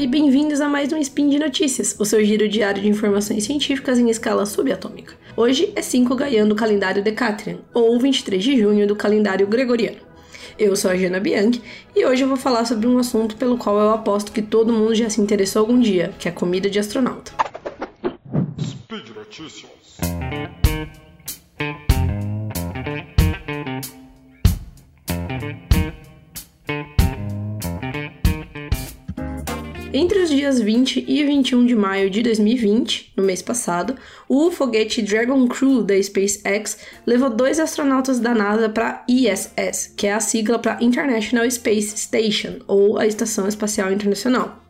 [0.00, 3.98] e bem-vindos a mais um Spin de Notícias, o seu giro diário de informações científicas
[3.98, 5.14] em escala subatômica.
[5.36, 9.98] Hoje é 5 Gaian do calendário Decatrian, ou 23 de junho do calendário Gregoriano.
[10.56, 11.60] Eu sou a Jana Bianchi
[11.96, 14.94] e hoje eu vou falar sobre um assunto pelo qual eu aposto que todo mundo
[14.94, 17.32] já se interessou algum dia, que é comida de astronauta.
[18.60, 19.98] Speed Notícias.
[29.90, 33.96] Entre os dias 20 e 21 de maio de 2020, no mês passado,
[34.28, 40.12] o foguete Dragon Crew da SpaceX levou dois astronautas da NASA para ISS, que é
[40.12, 44.62] a sigla para International Space Station, ou a Estação Espacial Internacional.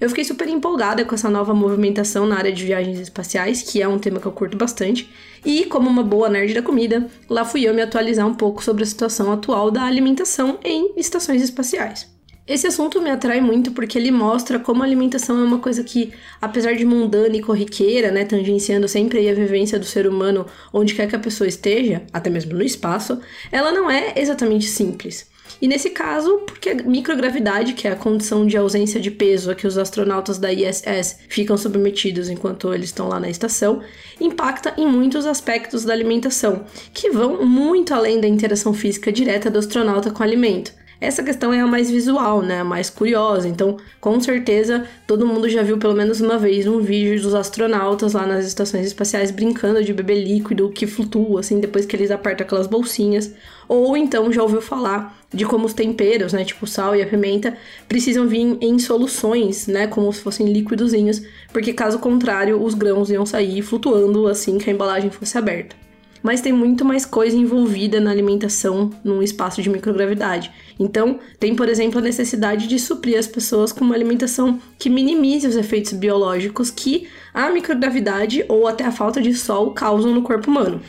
[0.00, 3.88] Eu fiquei super empolgada com essa nova movimentação na área de viagens espaciais, que é
[3.88, 5.10] um tema que eu curto bastante,
[5.44, 8.84] e como uma boa nerd da comida, lá fui eu me atualizar um pouco sobre
[8.84, 12.19] a situação atual da alimentação em estações espaciais.
[12.50, 16.12] Esse assunto me atrai muito porque ele mostra como a alimentação é uma coisa que,
[16.42, 21.06] apesar de mundana e corriqueira, né, tangenciando sempre a vivência do ser humano onde quer
[21.06, 23.20] que a pessoa esteja, até mesmo no espaço,
[23.52, 25.30] ela não é exatamente simples.
[25.62, 29.54] E nesse caso, porque a microgravidade, que é a condição de ausência de peso a
[29.54, 33.80] que os astronautas da ISS ficam submetidos enquanto eles estão lá na estação,
[34.20, 39.60] impacta em muitos aspectos da alimentação, que vão muito além da interação física direta do
[39.60, 40.79] astronauta com o alimento.
[41.00, 42.60] Essa questão é a mais visual, né?
[42.60, 43.48] A mais curiosa.
[43.48, 48.12] Então, com certeza, todo mundo já viu pelo menos uma vez um vídeo dos astronautas
[48.12, 52.44] lá nas estações espaciais brincando de beber líquido que flutua, assim, depois que eles apertam
[52.44, 53.32] aquelas bolsinhas.
[53.66, 57.56] Ou então já ouviu falar de como os temperos, né, tipo sal e a pimenta,
[57.88, 63.24] precisam vir em soluções, né, como se fossem líquidozinhos, porque caso contrário, os grãos iam
[63.24, 65.76] sair flutuando assim que a embalagem fosse aberta
[66.22, 70.50] mas tem muito mais coisa envolvida na alimentação num espaço de microgravidade.
[70.78, 75.46] Então, tem, por exemplo, a necessidade de suprir as pessoas com uma alimentação que minimize
[75.46, 80.50] os efeitos biológicos que a microgravidade ou até a falta de sol causam no corpo
[80.50, 80.80] humano.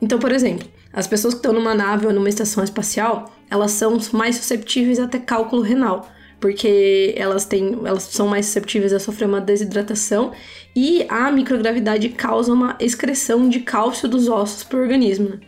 [0.00, 3.98] Então, por exemplo, as pessoas que estão numa nave ou numa estação espacial, elas são
[4.12, 6.08] mais susceptíveis a ter cálculo renal,
[6.40, 10.32] porque elas têm, elas são mais susceptíveis a sofrer uma desidratação
[10.76, 15.38] e a microgravidade causa uma excreção de cálcio dos ossos para o organismo.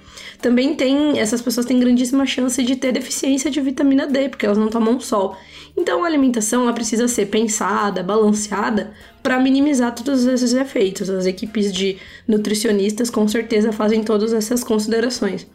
[0.41, 4.59] Também tem, essas pessoas têm grandíssima chance de ter deficiência de vitamina D, porque elas
[4.59, 5.37] não tomam sol.
[5.77, 8.93] Então a alimentação ela precisa ser pensada, balanceada
[9.23, 11.11] para minimizar todos esses efeitos.
[11.11, 15.47] As equipes de nutricionistas com certeza fazem todas essas considerações.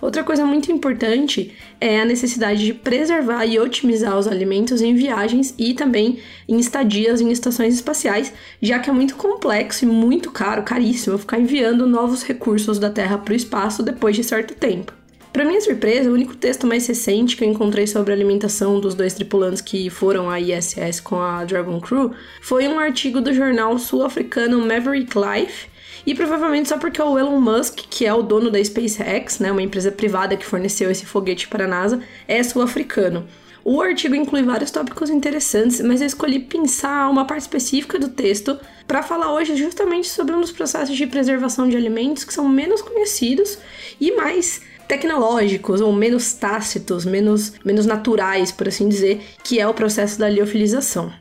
[0.00, 5.54] Outra coisa muito importante é a necessidade de preservar e otimizar os alimentos em viagens
[5.58, 6.18] e também
[6.48, 11.38] em estadias em estações espaciais, já que é muito complexo e muito caro, caríssimo, ficar
[11.40, 14.92] enviando novos recursos da Terra para o espaço depois de certo tempo.
[15.36, 18.94] Para minha surpresa, o único texto mais recente que eu encontrei sobre a alimentação dos
[18.94, 23.78] dois tripulantes que foram à ISS com a Dragon Crew foi um artigo do jornal
[23.78, 25.66] sul-africano Maverick Life,
[26.06, 29.62] e provavelmente só porque o Elon Musk, que é o dono da SpaceX, né, uma
[29.62, 33.26] empresa privada que forneceu esse foguete para a NASA, é sul-africano.
[33.64, 38.56] O artigo inclui vários tópicos interessantes, mas eu escolhi pensar uma parte específica do texto
[38.86, 42.80] para falar hoje justamente sobre um dos processos de preservação de alimentos que são menos
[42.80, 43.58] conhecidos
[44.00, 49.74] e mais tecnológicos ou menos tácitos, menos, menos naturais, por assim dizer, que é o
[49.74, 51.12] processo da liofilização.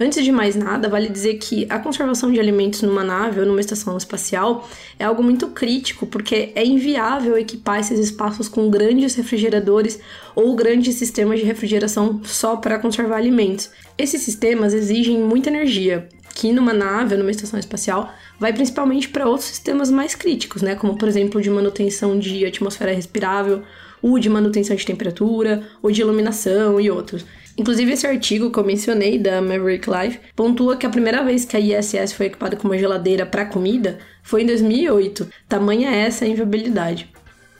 [0.00, 3.60] Antes de mais nada, vale dizer que a conservação de alimentos numa nave ou numa
[3.60, 9.98] estação espacial é algo muito crítico, porque é inviável equipar esses espaços com grandes refrigeradores
[10.36, 13.70] ou grandes sistemas de refrigeração só para conservar alimentos.
[13.98, 19.26] Esses sistemas exigem muita energia, que numa nave ou numa estação espacial vai principalmente para
[19.26, 23.64] outros sistemas mais críticos, né, como por exemplo de manutenção de atmosfera respirável,
[24.00, 27.26] o de manutenção de temperatura, ou de iluminação e outros.
[27.58, 31.56] Inclusive, esse artigo que eu mencionei da Maverick Life pontua que a primeira vez que
[31.56, 35.28] a ISS foi equipada com uma geladeira para comida foi em 2008.
[35.48, 37.10] Tamanha essa a inviabilidade.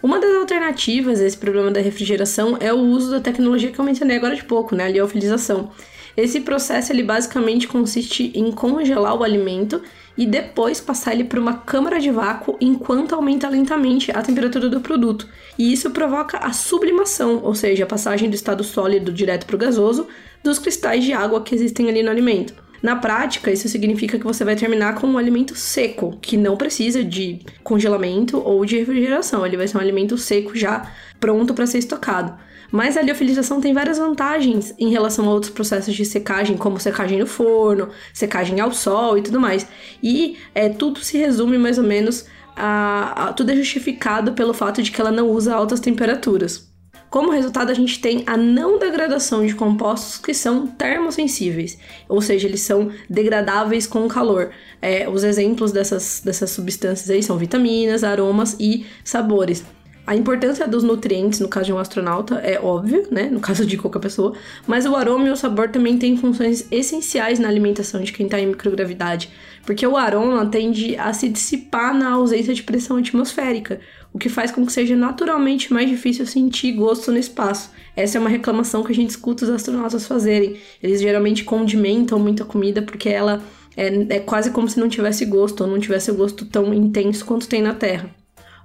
[0.01, 3.85] Uma das alternativas a esse problema da refrigeração é o uso da tecnologia que eu
[3.85, 5.73] mencionei agora de pouco, né, a liofilização.
[6.19, 9.81] Esse processo ele basicamente consiste em congelar o alimento
[10.17, 14.81] e depois passar ele para uma câmara de vácuo enquanto aumenta lentamente a temperatura do
[14.81, 15.29] produto.
[15.57, 19.59] E isso provoca a sublimação, ou seja, a passagem do estado sólido direto para o
[19.61, 20.09] gasoso
[20.43, 22.53] dos cristais de água que existem ali no alimento.
[22.83, 27.05] Na prática, isso significa que você vai terminar com um alimento seco, que não precisa
[27.05, 29.47] de congelamento ou de refrigeração.
[29.47, 30.91] Ele vai ser um alimento seco já
[31.21, 32.37] pronto para ser estocado.
[32.71, 37.19] Mas a liofilização tem várias vantagens em relação a outros processos de secagem, como secagem
[37.19, 39.67] no forno, secagem ao sol e tudo mais.
[40.03, 44.83] E é, tudo se resume mais ou menos a, a, tudo é justificado pelo fato
[44.83, 46.69] de que ela não usa altas temperaturas.
[47.09, 52.47] Como resultado, a gente tem a não degradação de compostos que são termossensíveis, ou seja,
[52.47, 54.51] eles são degradáveis com calor.
[54.83, 59.65] É, os exemplos dessas, dessas substâncias aí são vitaminas, aromas e sabores.
[60.09, 63.29] A importância dos nutrientes, no caso de um astronauta, é óbvia, né?
[63.31, 64.33] No caso de qualquer pessoa.
[64.67, 68.41] Mas o aroma e o sabor também têm funções essenciais na alimentação de quem está
[68.41, 69.29] em microgravidade.
[69.67, 74.51] Porque o aroma tende a se dissipar na ausência de pressão atmosférica, o que faz
[74.51, 77.71] com que seja naturalmente mais difícil sentir gosto no espaço.
[77.95, 80.57] Essa é uma reclamação que a gente escuta os astronautas fazerem.
[80.83, 83.43] Eles geralmente condimentam muita comida porque ela
[83.77, 87.27] é, é quase como se não tivesse gosto, ou não tivesse o gosto tão intenso
[87.27, 88.18] quanto tem na Terra.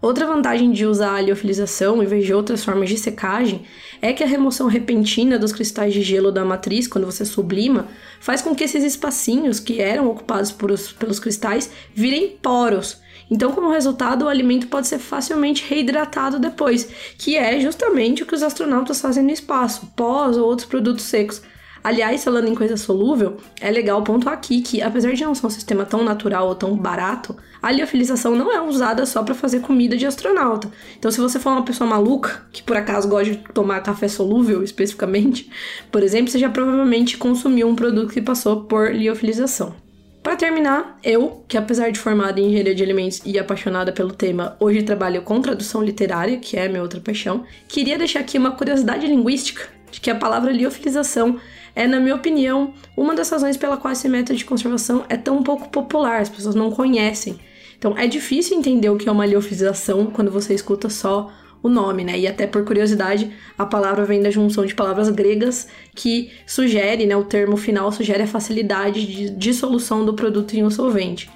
[0.03, 3.61] Outra vantagem de usar a liofilização em vez de outras formas de secagem
[4.01, 7.87] é que a remoção repentina dos cristais de gelo da matriz, quando você sublima,
[8.19, 12.97] faz com que esses espacinhos que eram ocupados os, pelos cristais virem poros.
[13.31, 18.35] Então, como resultado, o alimento pode ser facilmente reidratado depois, que é justamente o que
[18.35, 21.41] os astronautas fazem no espaço, pós ou outros produtos secos.
[21.83, 25.49] Aliás, falando em coisa solúvel, é legal pontuar aqui que, apesar de não ser um
[25.49, 29.97] sistema tão natural ou tão barato, a liofilização não é usada só para fazer comida
[29.97, 30.71] de astronauta.
[30.97, 34.63] Então, se você for uma pessoa maluca, que por acaso gosta de tomar café solúvel
[34.63, 35.49] especificamente,
[35.91, 39.75] por exemplo, você já provavelmente consumiu um produto que passou por liofilização.
[40.23, 44.55] Para terminar, eu, que apesar de formada em engenharia de alimentos e apaixonada pelo tema,
[44.57, 49.05] hoje trabalho com tradução literária, que é minha outra paixão, queria deixar aqui uma curiosidade
[49.05, 51.37] linguística de que a palavra liofilização
[51.75, 55.41] é, na minha opinião, uma das razões pela qual esse método de conservação é tão
[55.41, 57.39] pouco popular, as pessoas não conhecem.
[57.77, 61.31] Então é difícil entender o que é uma liofilização quando você escuta só
[61.61, 62.19] o nome, né?
[62.19, 67.15] E até por curiosidade, a palavra vem da junção de palavras gregas que sugere, né?
[67.15, 71.29] O termo final sugere a facilidade de dissolução do produto em um solvente.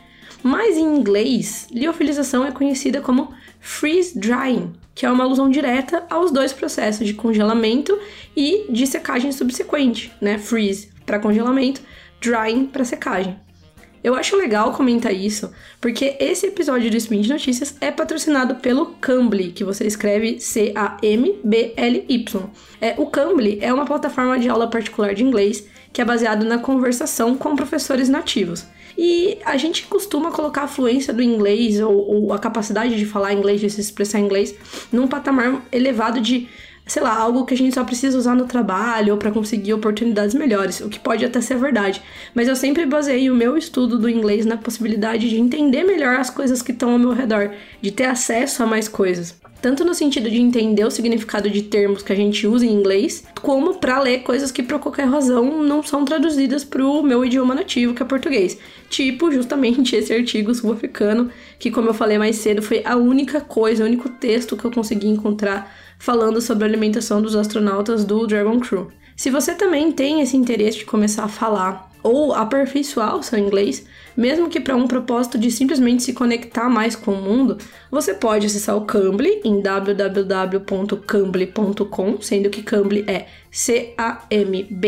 [0.43, 6.31] Mas em inglês, liofilização é conhecida como freeze drying, que é uma alusão direta aos
[6.31, 7.97] dois processos de congelamento
[8.35, 10.37] e de secagem subsequente, né?
[10.37, 11.81] Freeze para congelamento,
[12.21, 13.37] drying para secagem.
[14.03, 15.51] Eu acho legal comentar isso,
[15.81, 22.43] porque esse episódio do Spin de Notícias é patrocinado pelo Cambly, que você escreve C-A-M-B-L-Y.
[22.79, 26.59] É, o Cambly é uma plataforma de aula particular de inglês que é baseado na
[26.59, 28.65] conversação com professores nativos.
[28.97, 33.33] E a gente costuma colocar a fluência do inglês ou, ou a capacidade de falar
[33.33, 34.55] inglês, de se expressar em inglês,
[34.91, 36.47] num patamar elevado de
[36.87, 40.33] sei lá, algo que a gente só precisa usar no trabalho ou para conseguir oportunidades
[40.33, 42.01] melhores, o que pode até ser verdade.
[42.33, 46.29] Mas eu sempre baseei o meu estudo do inglês na possibilidade de entender melhor as
[46.29, 47.51] coisas que estão ao meu redor,
[47.81, 52.03] de ter acesso a mais coisas tanto no sentido de entender o significado de termos
[52.03, 55.81] que a gente usa em inglês, como para ler coisas que por qualquer razão não
[55.83, 58.57] são traduzidas para o meu idioma nativo, que é português.
[58.89, 63.83] Tipo, justamente esse artigo sul-africano, que como eu falei mais cedo, foi a única coisa,
[63.83, 68.59] o único texto que eu consegui encontrar falando sobre a alimentação dos astronautas do Dragon
[68.59, 68.89] Crew.
[69.15, 73.85] Se você também tem esse interesse de começar a falar ou aperfeiçoar o seu inglês,
[74.15, 77.57] mesmo que para um propósito de simplesmente se conectar mais com o mundo,
[77.91, 84.81] você pode acessar o Cambly em www.cambly.com, sendo que Cambly é C-A-M-B-L-Y,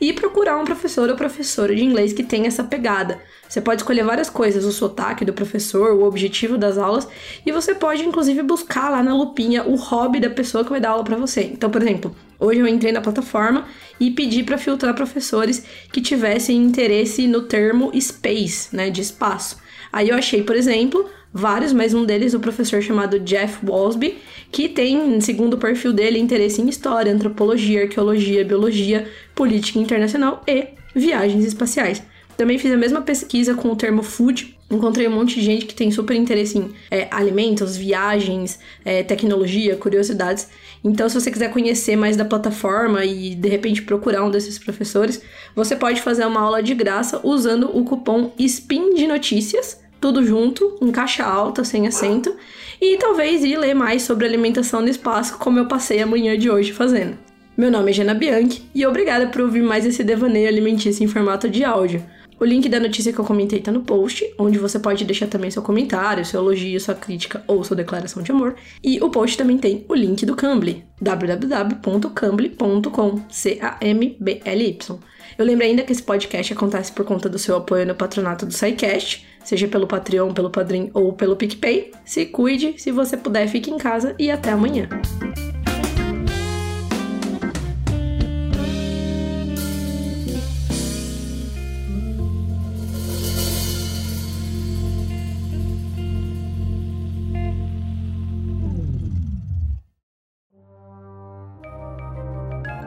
[0.00, 3.20] e procurar um professor ou professora de inglês que tenha essa pegada.
[3.48, 7.06] Você pode escolher várias coisas, o sotaque do professor, o objetivo das aulas,
[7.46, 10.90] e você pode inclusive buscar lá na lupinha o hobby da pessoa que vai dar
[10.90, 11.42] aula para você.
[11.42, 13.66] Então, por exemplo, hoje eu entrei na plataforma
[13.98, 19.58] e pedi para filtrar professores que tivessem interesse no termo space, né, de espaço.
[19.92, 24.18] Aí eu achei, por exemplo, vários, mas um deles o professor chamado Jeff Walsby,
[24.50, 30.68] que tem, segundo o perfil dele, interesse em história, antropologia, arqueologia, biologia, política internacional e
[30.94, 32.02] viagens espaciais.
[32.36, 34.58] Também fiz a mesma pesquisa com o termo food.
[34.72, 39.76] Encontrei um monte de gente que tem super interesse em é, alimentos, viagens, é, tecnologia,
[39.76, 40.48] curiosidades.
[40.82, 45.20] Então, se você quiser conhecer mais da plataforma e de repente procurar um desses professores,
[45.54, 50.78] você pode fazer uma aula de graça usando o cupom SPIN de notícias, tudo junto,
[50.80, 52.34] em caixa alta, sem acento,
[52.80, 56.50] e talvez ir ler mais sobre alimentação no espaço, como eu passei a manhã de
[56.50, 57.18] hoje fazendo.
[57.54, 61.46] Meu nome é Jana Bianchi e obrigada por ouvir mais esse devaneio alimentício em formato
[61.46, 62.02] de áudio.
[62.42, 65.48] O link da notícia que eu comentei tá no post, onde você pode deixar também
[65.48, 68.56] seu comentário, seu elogio, sua crítica ou sua declaração de amor.
[68.82, 74.98] E o post também tem o link do Cambly, www.cambly.com, C-A-M-B-L-Y.
[75.38, 78.52] Eu lembro ainda que esse podcast acontece por conta do seu apoio no patronato do
[78.52, 81.92] SciCast, seja pelo Patreon, pelo Padrim ou pelo PicPay.
[82.04, 84.88] Se cuide, se você puder, fique em casa e até amanhã.